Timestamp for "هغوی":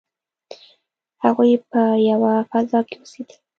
1.23-1.53